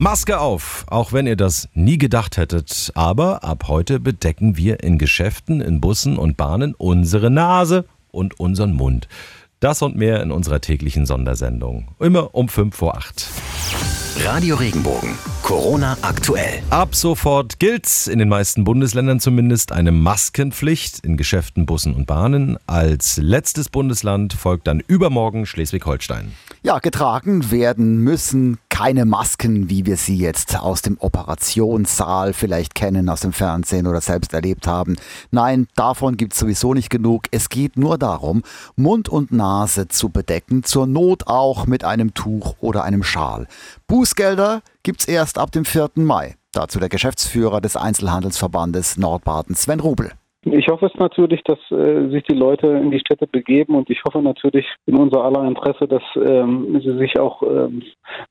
Maske 0.00 0.38
auf, 0.38 0.84
auch 0.86 1.12
wenn 1.12 1.26
ihr 1.26 1.34
das 1.34 1.68
nie 1.74 1.98
gedacht 1.98 2.36
hättet. 2.36 2.92
Aber 2.94 3.42
ab 3.42 3.64
heute 3.66 3.98
bedecken 3.98 4.56
wir 4.56 4.84
in 4.84 4.96
Geschäften, 4.96 5.60
in 5.60 5.80
Bussen 5.80 6.18
und 6.18 6.36
Bahnen 6.36 6.76
unsere 6.76 7.30
Nase 7.30 7.84
und 8.12 8.38
unseren 8.38 8.74
Mund. 8.74 9.08
Das 9.58 9.82
und 9.82 9.96
mehr 9.96 10.22
in 10.22 10.30
unserer 10.30 10.60
täglichen 10.60 11.04
Sondersendung. 11.04 11.88
Immer 11.98 12.32
um 12.32 12.48
5 12.48 12.76
vor 12.76 12.96
8. 12.96 13.28
Radio 14.24 14.54
Regenbogen. 14.54 15.18
Corona 15.42 15.96
aktuell. 16.02 16.62
Ab 16.70 16.94
sofort 16.94 17.58
gilt's 17.58 18.06
in 18.06 18.18
den 18.18 18.28
meisten 18.28 18.62
Bundesländern 18.62 19.18
zumindest 19.18 19.72
eine 19.72 19.90
Maskenpflicht 19.90 21.00
in 21.04 21.16
Geschäften, 21.16 21.66
Bussen 21.66 21.94
und 21.94 22.06
Bahnen. 22.06 22.56
Als 22.66 23.16
letztes 23.16 23.68
Bundesland 23.68 24.32
folgt 24.32 24.66
dann 24.66 24.80
übermorgen 24.80 25.46
Schleswig-Holstein. 25.46 26.32
Ja, 26.62 26.80
getragen 26.80 27.50
werden 27.50 27.98
müssen 27.98 28.58
keine 28.78 29.06
Masken, 29.06 29.68
wie 29.68 29.86
wir 29.86 29.96
sie 29.96 30.16
jetzt 30.16 30.56
aus 30.56 30.82
dem 30.82 30.98
Operationssaal 31.00 32.32
vielleicht 32.32 32.76
kennen, 32.76 33.08
aus 33.08 33.22
dem 33.22 33.32
Fernsehen 33.32 33.88
oder 33.88 34.00
selbst 34.00 34.32
erlebt 34.32 34.68
haben. 34.68 34.94
Nein, 35.32 35.66
davon 35.74 36.16
gibt 36.16 36.34
es 36.34 36.38
sowieso 36.38 36.74
nicht 36.74 36.88
genug. 36.88 37.24
Es 37.32 37.48
geht 37.48 37.76
nur 37.76 37.98
darum, 37.98 38.44
Mund 38.76 39.08
und 39.08 39.32
Nase 39.32 39.88
zu 39.88 40.10
bedecken, 40.10 40.62
zur 40.62 40.86
Not 40.86 41.26
auch 41.26 41.66
mit 41.66 41.82
einem 41.82 42.14
Tuch 42.14 42.54
oder 42.60 42.84
einem 42.84 43.02
Schal. 43.02 43.48
Bußgelder 43.88 44.62
gibt's 44.84 45.06
erst 45.06 45.38
ab 45.38 45.50
dem 45.50 45.64
4. 45.64 45.90
Mai. 45.96 46.36
Dazu 46.52 46.78
der 46.78 46.88
Geschäftsführer 46.88 47.60
des 47.60 47.74
Einzelhandelsverbandes 47.74 48.96
Nordbaden, 48.96 49.56
Sven 49.56 49.80
Rubel. 49.80 50.12
Ich 50.68 50.72
hoffe 50.72 50.84
es 50.84 51.00
natürlich, 51.00 51.42
dass 51.44 51.58
äh, 51.70 52.10
sich 52.10 52.24
die 52.24 52.36
Leute 52.36 52.66
in 52.66 52.90
die 52.90 52.98
Städte 52.98 53.26
begeben 53.26 53.74
und 53.74 53.88
ich 53.88 54.02
hoffe 54.06 54.20
natürlich 54.20 54.66
in 54.84 54.98
unser 54.98 55.24
aller 55.24 55.48
Interesse, 55.48 55.88
dass 55.88 56.02
ähm, 56.14 56.78
sie 56.84 56.98
sich 56.98 57.18
auch 57.18 57.42
ähm, 57.42 57.82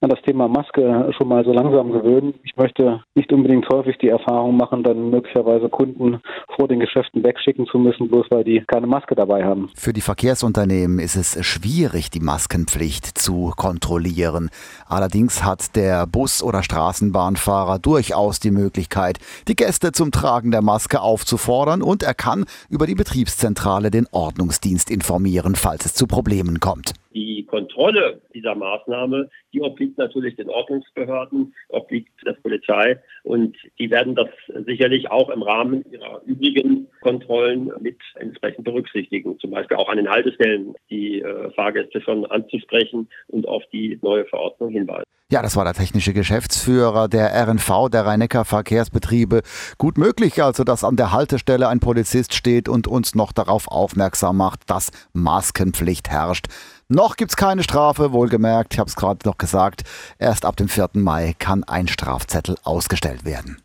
an 0.02 0.10
das 0.10 0.22
Thema 0.22 0.48
Maske 0.48 1.12
schon 1.18 1.30
mal 1.30 1.44
so 1.44 1.52
langsam 1.52 1.92
gewöhnen. 1.92 2.36
Ich 2.44 2.56
möchte 2.56 3.02
nicht 3.16 3.34
unbedingt 3.34 3.68
häufig 3.70 3.98
die 3.98 4.10
Erfahrung 4.10 4.56
machen, 4.56 4.84
dann 4.84 5.10
möglicherweise 5.10 5.68
Kunden 5.68 6.20
vor 6.56 6.68
den 6.68 6.80
Geschäften 6.80 7.24
wegschicken 7.24 7.66
zu 7.66 7.80
müssen, 7.80 8.08
bloß 8.08 8.28
weil 8.30 8.44
die 8.44 8.64
keine 8.68 8.86
Maske 8.86 9.16
dabei 9.16 9.44
haben. 9.44 9.72
Für 9.74 9.94
die 9.94 10.02
Verkehrsunternehmen 10.02 11.00
ist 11.00 11.16
es 11.16 11.44
schwierig, 11.44 12.12
die 12.12 12.20
Maskenpflicht 12.20 13.18
zu 13.18 13.52
kontrollieren. 13.58 14.52
Allerdings 14.88 15.44
hat 15.44 15.76
der 15.76 16.06
Bus- 16.06 16.44
oder 16.44 16.62
Straßenbahnfahrer 16.62 17.80
durchaus 17.80 18.40
die 18.40 18.52
Möglichkeit, 18.52 19.18
die 19.48 19.56
Gäste 19.56 19.92
zum 19.92 20.12
Tragen 20.12 20.52
der 20.52 20.62
Maske 20.62 21.02
aufzufordern 21.02 21.82
und 21.82 22.04
er 22.04 22.14
kann 22.14 22.27
über 22.70 22.86
die 22.86 22.96
Betriebszentrale 22.96 23.92
den 23.92 24.08
Ordnungsdienst 24.12 24.92
informieren, 24.92 25.56
falls 25.56 25.86
es 25.86 25.94
zu 25.94 26.08
Problemen 26.08 26.60
kommt. 26.60 26.94
Die 27.14 27.46
Kontrolle 27.46 28.22
dieser 28.34 28.54
Maßnahme, 28.56 29.30
die 29.54 29.62
obliegt 29.62 29.98
natürlich 29.98 30.36
den 30.36 30.50
Ordnungsbehörden, 30.50 31.56
obliegt 31.70 32.12
der 32.26 32.34
Polizei 32.34 33.00
und 33.24 33.56
die 33.80 33.90
werden 33.90 34.16
das 34.16 34.30
sicherlich 34.66 35.10
auch 35.10 35.30
im 35.30 35.42
Rahmen 35.42 35.84
ihrer 35.92 36.22
übrigen 36.26 36.88
Kontrollen 37.02 37.72
mit 37.80 37.98
entsprechend 38.16 38.66
berücksichtigen. 38.66 39.40
Zum 39.40 39.52
Beispiel 39.52 39.78
auch 39.78 39.90
an 39.90 39.98
den 39.98 40.10
Haltestellen 40.10 40.76
die 40.90 41.22
äh, 41.22 41.50
Fahrgäste 41.52 42.02
schon 42.02 42.26
anzusprechen 42.26 43.08
und 43.28 43.48
auf 43.48 43.64
die 43.72 43.98
neue 44.02 44.26
Verordnung 44.26 44.72
hinweisen. 44.72 45.08
Ja, 45.30 45.42
das 45.42 45.58
war 45.58 45.66
der 45.66 45.74
technische 45.74 46.14
Geschäftsführer 46.14 47.10
der 47.10 47.34
RNV, 47.46 47.90
der 47.92 48.06
Rhein-Neckar 48.06 48.46
Verkehrsbetriebe. 48.46 49.42
Gut 49.78 49.98
möglich 49.98 50.42
also, 50.42 50.64
dass 50.64 50.86
an 50.86 50.96
der 50.96 51.12
Haltestelle 51.12 51.68
ein 51.68 51.82
Polizist 51.82 52.34
steht 52.34 52.70
und 52.70 52.88
uns 52.88 53.14
noch 53.14 53.34
darauf 53.34 53.68
aufmerksam 53.68 54.38
macht, 54.38 54.62
dass 54.68 54.90
Maskenpflicht 55.12 56.10
herrscht. 56.10 56.48
Noch 56.88 57.18
gibt's 57.18 57.36
keine 57.36 57.64
Strafe, 57.64 58.14
wohlgemerkt, 58.14 58.74
ich 58.74 58.80
habe 58.80 58.88
es 58.88 58.96
gerade 58.96 59.28
noch 59.28 59.38
gesagt, 59.38 59.84
erst 60.18 60.46
ab 60.46 60.56
dem 60.56 60.70
4. 60.70 60.92
Mai 60.94 61.36
kann 61.38 61.66
ein 61.66 61.90
Strafzettel 61.90 62.56
ausgestellt 62.64 63.26
werden. 63.26 63.62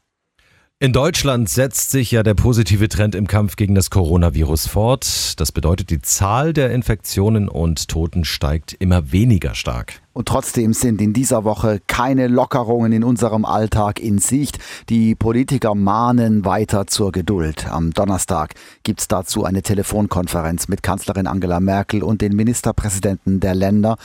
In 0.81 0.93
Deutschland 0.93 1.49
setzt 1.49 1.93
sich 1.93 2.11
ja 2.11 2.25
der 2.25 2.35
positive 2.35 2.89
Trend 2.89 3.15
im 3.15 3.29
Kampf 3.29 3.55
gegen 3.55 3.77
das 3.77 3.89
Coronavirus 3.89 4.67
fort. 4.67 5.39
Das 5.39 5.53
bedeutet, 5.53 5.91
die 5.91 6.03
Zahl 6.03 6.53
der 6.53 6.73
Infektionen 6.73 7.49
und 7.49 7.87
Toten 7.87 8.25
steigt 8.25 8.73
immer 8.73 9.13
weniger 9.13 9.55
stark. 9.55 10.02
Und 10.13 10.29
trotzdem 10.29 10.75
sind 10.75 11.01
in 11.01 11.13
dieser 11.13 11.45
Woche 11.45 11.81
keine 11.87 12.29
Lockerungen 12.29 12.93
in 12.93 13.05
unserem 13.05 13.45
Alltag 13.45 13.99
in 13.99 14.19
Sicht. 14.19 14.59
Die 14.89 15.15
Politiker 15.15 15.75
mahnen 15.75 16.45
weiter 16.45 16.87
zur 16.87 17.13
Geduld. 17.13 17.67
Am 17.71 17.93
Donnerstag 17.93 18.55
gibt 18.83 19.01
es 19.01 19.09
dazu 19.09 19.45
eine 19.45 19.63
Telefonkonferenz 19.63 20.69
mit 20.69 20.83
Kanzlerin 20.83 21.27
Angela 21.27 21.61
Merkel 21.61 22.03
und 22.03 22.21
den 22.21 22.37
Ministerpräsidenten 22.37 23.41
der 23.41 23.55
Länder. 23.55 23.97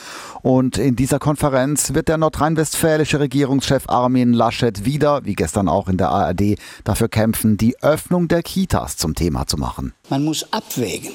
Und 0.42 0.78
in 0.78 0.96
dieser 0.96 1.18
Konferenz 1.18 1.92
wird 1.92 2.08
der 2.08 2.16
nordrhein-westfälische 2.16 3.20
Regierungschef 3.20 3.88
Armin 3.88 4.32
Laschet 4.32 4.84
wieder, 4.84 5.24
wie 5.24 5.34
gestern 5.34 5.68
auch 5.68 5.88
in 5.88 5.98
der 5.98 6.08
ARD, 6.08 6.58
dafür 6.84 7.08
kämpfen, 7.08 7.56
die 7.56 7.76
Öffnung 7.82 8.28
der 8.28 8.42
Kitas 8.42 8.96
zum 8.96 9.14
Thema 9.14 9.46
zu 9.46 9.58
machen. 9.58 9.92
Man 10.08 10.24
muss 10.24 10.52
abwägen 10.52 11.12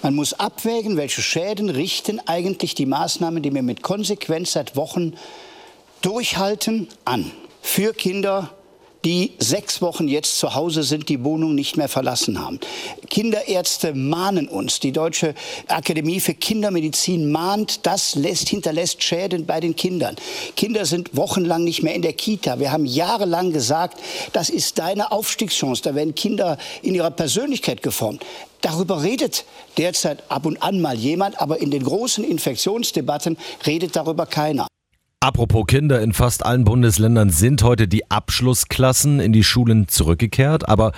man 0.00 0.14
muss 0.14 0.32
abwägen, 0.32 0.96
welche 0.96 1.22
Schäden 1.22 1.68
richten 1.68 2.20
eigentlich 2.26 2.74
die 2.74 2.86
Maßnahmen, 2.86 3.42
die 3.42 3.54
wir 3.54 3.62
mit 3.62 3.82
Konsequenz 3.82 4.52
seit 4.52 4.76
Wochen 4.76 5.14
durchhalten, 6.00 6.88
an. 7.04 7.30
Für 7.60 7.92
Kinder, 7.92 8.50
die 9.04 9.32
sechs 9.38 9.82
Wochen 9.82 10.08
jetzt 10.08 10.38
zu 10.38 10.54
Hause 10.54 10.82
sind, 10.82 11.08
die 11.08 11.24
Wohnung 11.24 11.54
nicht 11.54 11.76
mehr 11.76 11.88
verlassen 11.88 12.44
haben. 12.44 12.60
Kinderärzte 13.10 13.94
mahnen 13.94 14.48
uns. 14.48 14.80
Die 14.80 14.92
Deutsche 14.92 15.34
Akademie 15.68 16.20
für 16.20 16.34
Kindermedizin 16.34 17.30
mahnt, 17.30 17.86
das 17.86 18.14
lässt, 18.14 18.48
hinterlässt 18.48 19.02
Schäden 19.02 19.46
bei 19.46 19.60
den 19.60 19.74
Kindern. 19.74 20.16
Kinder 20.56 20.86
sind 20.86 21.16
wochenlang 21.16 21.64
nicht 21.64 21.82
mehr 21.82 21.94
in 21.94 22.02
der 22.02 22.12
Kita. 22.12 22.60
Wir 22.60 22.72
haben 22.72 22.86
jahrelang 22.86 23.52
gesagt, 23.52 23.98
das 24.32 24.50
ist 24.50 24.78
deine 24.78 25.10
Aufstiegschance. 25.10 25.82
Da 25.82 25.94
werden 25.94 26.14
Kinder 26.14 26.58
in 26.82 26.94
ihrer 26.94 27.10
Persönlichkeit 27.10 27.82
geformt. 27.82 28.24
Darüber 28.60 29.02
redet 29.02 29.44
derzeit 29.76 30.22
ab 30.30 30.46
und 30.46 30.62
an 30.62 30.80
mal 30.80 30.96
jemand, 30.96 31.40
aber 31.40 31.60
in 31.60 31.72
den 31.72 31.82
großen 31.82 32.22
Infektionsdebatten 32.22 33.36
redet 33.66 33.96
darüber 33.96 34.26
keiner. 34.26 34.68
Apropos 35.22 35.66
Kinder, 35.68 36.02
in 36.02 36.12
fast 36.12 36.44
allen 36.44 36.64
Bundesländern 36.64 37.30
sind 37.30 37.62
heute 37.62 37.86
die 37.86 38.10
Abschlussklassen 38.10 39.20
in 39.20 39.32
die 39.32 39.44
Schulen 39.44 39.86
zurückgekehrt, 39.86 40.68
aber 40.68 40.90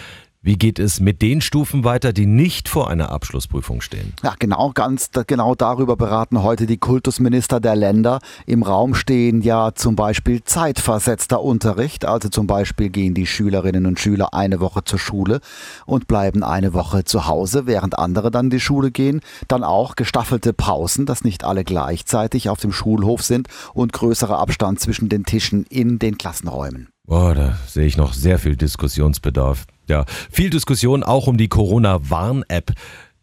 wie 0.44 0.56
geht 0.56 0.78
es 0.78 1.00
mit 1.00 1.22
den 1.22 1.40
Stufen 1.40 1.84
weiter, 1.84 2.12
die 2.12 2.26
nicht 2.26 2.68
vor 2.68 2.90
einer 2.90 3.10
Abschlussprüfung 3.10 3.80
stehen? 3.80 4.12
Ja, 4.22 4.34
genau, 4.38 4.72
ganz 4.74 5.08
genau 5.26 5.54
darüber 5.54 5.96
beraten 5.96 6.42
heute 6.42 6.66
die 6.66 6.76
Kultusminister 6.76 7.60
der 7.60 7.74
Länder. 7.74 8.18
Im 8.44 8.62
Raum 8.62 8.94
stehen 8.94 9.40
ja 9.40 9.74
zum 9.74 9.96
Beispiel 9.96 10.44
zeitversetzter 10.44 11.40
Unterricht. 11.40 12.04
Also 12.04 12.28
zum 12.28 12.46
Beispiel 12.46 12.90
gehen 12.90 13.14
die 13.14 13.26
Schülerinnen 13.26 13.86
und 13.86 13.98
Schüler 13.98 14.34
eine 14.34 14.60
Woche 14.60 14.84
zur 14.84 14.98
Schule 14.98 15.40
und 15.86 16.08
bleiben 16.08 16.42
eine 16.42 16.74
Woche 16.74 17.04
zu 17.04 17.26
Hause, 17.26 17.66
während 17.66 17.98
andere 17.98 18.30
dann 18.30 18.50
die 18.50 18.60
Schule 18.60 18.90
gehen. 18.90 19.22
Dann 19.48 19.64
auch 19.64 19.96
gestaffelte 19.96 20.52
Pausen, 20.52 21.06
dass 21.06 21.24
nicht 21.24 21.44
alle 21.44 21.64
gleichzeitig 21.64 22.50
auf 22.50 22.60
dem 22.60 22.72
Schulhof 22.72 23.22
sind 23.22 23.48
und 23.72 23.94
größerer 23.94 24.38
Abstand 24.38 24.78
zwischen 24.78 25.08
den 25.08 25.24
Tischen 25.24 25.64
in 25.70 25.98
den 25.98 26.18
Klassenräumen. 26.18 26.93
Boah, 27.06 27.34
da 27.34 27.58
sehe 27.66 27.86
ich 27.86 27.98
noch 27.98 28.14
sehr 28.14 28.38
viel 28.38 28.56
Diskussionsbedarf. 28.56 29.66
Ja, 29.88 30.06
viel 30.30 30.48
Diskussion 30.48 31.02
auch 31.02 31.26
um 31.26 31.36
die 31.36 31.48
Corona-Warn-App. 31.48 32.72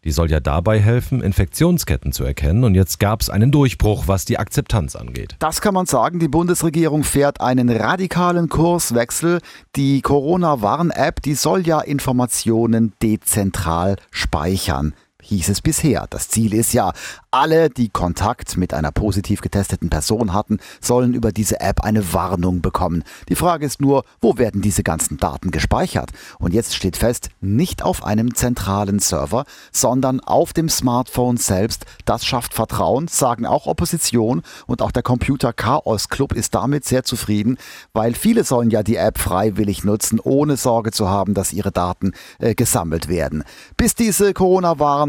Die 0.04 0.12
soll 0.12 0.30
ja 0.30 0.40
dabei 0.40 0.80
helfen, 0.80 1.20
Infektionsketten 1.20 2.12
zu 2.12 2.24
erkennen. 2.24 2.62
Und 2.62 2.74
jetzt 2.76 3.00
gab 3.00 3.20
es 3.20 3.30
einen 3.30 3.50
Durchbruch, 3.50 4.08
was 4.08 4.24
die 4.24 4.38
Akzeptanz 4.38 4.94
angeht. 4.94 5.36
Das 5.40 5.60
kann 5.60 5.74
man 5.74 5.86
sagen. 5.86 6.20
Die 6.20 6.28
Bundesregierung 6.28 7.02
fährt 7.02 7.40
einen 7.40 7.68
radikalen 7.68 8.48
Kurswechsel. 8.48 9.40
Die 9.74 10.00
Corona-Warn-App, 10.00 11.20
die 11.20 11.34
soll 11.34 11.66
ja 11.66 11.80
Informationen 11.80 12.92
dezentral 13.02 13.96
speichern 14.10 14.94
hieß 15.22 15.48
es 15.48 15.60
bisher. 15.60 16.06
Das 16.10 16.28
Ziel 16.28 16.52
ist 16.54 16.72
ja, 16.72 16.92
alle, 17.30 17.70
die 17.70 17.88
Kontakt 17.88 18.58
mit 18.58 18.74
einer 18.74 18.92
positiv 18.92 19.40
getesteten 19.40 19.88
Person 19.88 20.34
hatten, 20.34 20.58
sollen 20.82 21.14
über 21.14 21.32
diese 21.32 21.60
App 21.60 21.80
eine 21.80 22.12
Warnung 22.12 22.60
bekommen. 22.60 23.04
Die 23.30 23.36
Frage 23.36 23.64
ist 23.64 23.80
nur, 23.80 24.04
wo 24.20 24.36
werden 24.36 24.60
diese 24.60 24.82
ganzen 24.82 25.16
Daten 25.16 25.50
gespeichert? 25.50 26.10
Und 26.38 26.52
jetzt 26.52 26.74
steht 26.74 26.98
fest, 26.98 27.30
nicht 27.40 27.82
auf 27.82 28.04
einem 28.04 28.34
zentralen 28.34 28.98
Server, 28.98 29.46
sondern 29.72 30.20
auf 30.20 30.52
dem 30.52 30.68
Smartphone 30.68 31.38
selbst. 31.38 31.86
Das 32.04 32.26
schafft 32.26 32.52
Vertrauen, 32.52 33.08
sagen 33.08 33.46
auch 33.46 33.66
Opposition 33.66 34.42
und 34.66 34.82
auch 34.82 34.90
der 34.90 35.02
Computer 35.02 35.54
Chaos 35.54 36.10
Club 36.10 36.34
ist 36.34 36.54
damit 36.54 36.84
sehr 36.84 37.04
zufrieden, 37.04 37.56
weil 37.94 38.14
viele 38.14 38.44
sollen 38.44 38.70
ja 38.70 38.82
die 38.82 38.96
App 38.96 39.18
freiwillig 39.18 39.84
nutzen, 39.84 40.20
ohne 40.20 40.58
Sorge 40.58 40.90
zu 40.90 41.08
haben, 41.08 41.32
dass 41.32 41.54
ihre 41.54 41.72
Daten 41.72 42.12
äh, 42.40 42.54
gesammelt 42.54 43.08
werden. 43.08 43.44
Bis 43.78 43.94
diese 43.94 44.34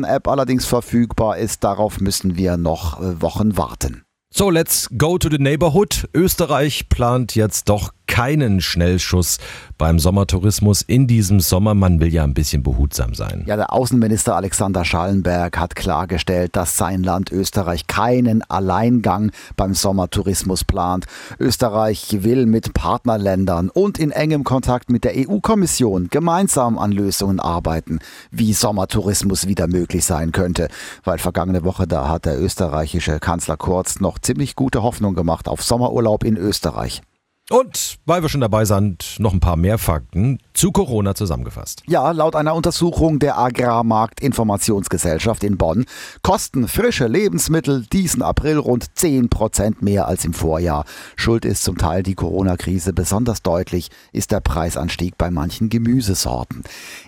Corona-Warn-App 0.04 0.28
allerdings 0.28 0.66
verfügbar 0.66 1.38
ist, 1.38 1.64
darauf 1.64 2.00
müssen 2.00 2.14
müssen 2.14 2.36
wir 2.38 2.58
noch 2.58 3.00
äh, 3.00 3.22
Wochen 3.22 3.58
warten. 3.58 4.04
So, 4.36 4.50
let's 4.50 4.90
go 4.98 5.18
to 5.18 5.30
the 5.30 5.38
neighborhood. 5.38 6.10
Österreich 6.14 6.90
plant 6.90 7.36
jetzt 7.36 7.70
doch 7.70 7.94
keinen 8.13 8.62
Schnellschuss 8.62 9.39
beim 9.80 9.98
Sommertourismus 9.98 10.83
in 10.83 11.07
diesem 11.07 11.39
Sommer. 11.39 11.74
Man 11.74 12.00
will 12.00 12.13
ja 12.13 12.24
ein 12.24 12.36
bisschen 12.36 12.62
behutsam 12.62 13.15
sein. 13.15 13.44
Ja, 13.48 13.56
der 13.56 13.74
Außenminister 13.74 14.36
Alexander 14.36 14.86
Schallenberg 14.86 15.57
hat 15.57 15.75
klargestellt, 15.75 16.56
dass 16.56 16.77
sein 16.77 17.01
Land 17.01 17.31
Österreich 17.31 17.88
keinen 17.88 18.44
Alleingang 18.44 19.31
beim 19.56 19.74
Sommertourismus 19.74 20.63
plant. 20.63 21.07
Österreich 21.39 22.19
will 22.24 22.45
mit 22.45 22.75
Partnerländern 22.75 23.69
und 23.69 23.98
in 23.98 24.12
engem 24.12 24.44
Kontakt 24.44 24.92
mit 24.92 25.06
der 25.06 25.13
EU-Kommission 25.16 26.09
gemeinsam 26.12 26.77
an 26.77 26.92
Lösungen 26.92 27.39
arbeiten, 27.39 27.98
wie 28.30 28.54
Sommertourismus 28.54 29.48
wieder 29.48 29.66
möglich 29.66 30.06
sein 30.06 30.31
könnte. 30.31 30.68
Weil 31.04 31.18
vergangene 31.18 31.63
Woche 31.63 31.88
da 31.88 32.09
hat 32.09 32.25
der 32.25 32.39
österreichische 32.39 33.19
Kanzler 33.19 33.57
Kurz 33.57 34.00
noch 34.00 34.19
ziemlich 34.19 34.56
gute 34.56 34.83
Hoffnung 34.83 35.16
gemacht 35.16 35.48
auf 35.48 35.63
Sommerurlaub 35.63 36.24
in 36.24 36.38
Österreich. 36.38 37.01
Und 37.50 37.98
weil 38.06 38.22
wir 38.22 38.30
schon 38.30 38.40
dabei 38.40 38.63
sind, 38.63 39.18
noch 39.19 39.34
ein 39.34 39.42
paar 39.42 39.57
mehr 39.57 39.78
Fakten 39.78 40.38
zu 40.54 40.72
Corona 40.72 41.13
zusammengefasst. 41.13 41.84
Ja, 41.88 42.12
laut 42.12 42.38
einer 42.38 42.56
Untersuchung 42.56 43.19
der 43.19 43.38
Agrarmarktinformationsgesellschaft 43.38 45.44
in 45.44 45.57
Bonn 45.57 45.84
kosten 46.22 46.69
frische 46.69 47.07
Lebensmittel 47.07 47.86
diesen 47.92 48.22
April 48.22 48.60
rund 48.60 48.98
10 48.98 49.28
Prozent 49.28 49.81
mehr 49.81 50.07
als 50.07 50.24
im 50.24 50.34
Vorjahr. 50.34 50.86
Schuld 51.18 51.44
ist 51.44 51.66
zum 51.66 51.78
Teil 51.78 52.01
die 52.01 52.16
Corona-Krise. 52.16 52.94
Besonders 52.94 53.42
deutlich 53.42 53.90
ist 54.13 54.31
der 54.31 54.40
Preisanstieg 54.40 55.18
bei 55.18 55.30
manchen 55.30 55.68
Gemüsesorten. 55.68 56.63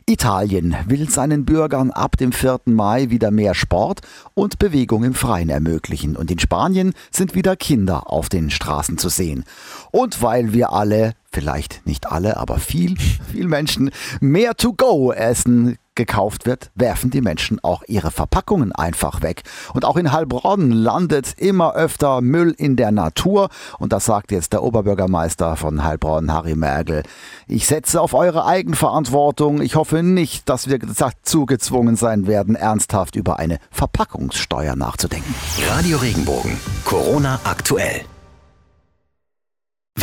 Italien 0.06 0.76
will 0.86 1.10
seinen 1.10 1.46
Bürgern 1.46 1.92
ab 1.92 2.18
dem 2.18 2.34
4. 2.34 2.60
Mai 2.66 3.10
wieder 3.10 3.32
mehr 3.32 3.56
Sport 3.56 4.02
und 4.34 4.60
Bewegung 4.60 5.06
im 5.06 5.14
Freien 5.14 5.48
ermöglichen. 5.48 6.18
Und 6.18 6.30
in 6.30 6.40
Spanien 6.40 6.94
sind 7.10 7.36
wieder 7.36 7.56
Kinder 7.56 8.12
auf 8.12 8.28
den 8.28 8.50
Straßen 8.50 8.98
zu 8.98 9.08
sehen. 9.08 9.46
Und 9.92 10.25
weil 10.25 10.54
wir 10.54 10.74
alle, 10.74 11.13
vielleicht 11.31 11.86
nicht 11.86 12.12
alle, 12.12 12.38
aber 12.38 12.57
viel, 12.57 12.98
viel 13.31 13.48
Menschen 13.48 13.92
mehr 14.22 14.56
To-Go 14.56 15.12
essen 15.12 15.77
gekauft 15.94 16.48
wird, 16.48 16.72
werfen 16.74 17.12
die 17.12 17.22
Menschen 17.22 17.63
auch 17.63 17.83
ihre 17.88 18.10
Verpackungen 18.10 18.72
einfach 18.72 19.22
weg. 19.22 19.44
Und 19.75 19.86
auch 19.86 19.98
in 19.98 20.12
Heilbronn 20.12 20.72
landet 20.72 21.36
immer 21.38 21.75
öfter 21.75 22.22
Müll 22.22 22.56
in 22.57 22.75
der 22.75 22.92
Natur. 22.92 23.50
Und 23.77 23.94
das 23.94 24.06
sagt 24.06 24.31
jetzt 24.31 24.51
der 24.51 24.63
Oberbürgermeister 24.63 25.56
von 25.57 25.83
Heilbronn, 25.83 26.33
Harry 26.33 26.56
Mergel. 26.56 27.04
Ich 27.48 27.68
setze 27.68 28.01
auf 28.01 28.16
eure 28.16 28.48
Eigenverantwortung. 28.48 29.62
Ich 29.62 29.75
hoffe 29.75 30.01
nicht, 30.01 30.50
dass 30.50 30.68
wir 30.68 30.80
dazu 30.80 31.45
gezwungen 31.45 31.98
sein 31.98 32.25
werden, 32.25 32.56
ernsthaft 32.56 33.16
über 33.16 33.38
eine 33.38 33.60
Verpackungssteuer 33.69 34.75
nachzudenken. 34.75 35.36
Radio 35.69 36.00
Regenbogen. 36.00 36.57
Corona 36.83 37.39
aktuell. 37.44 38.06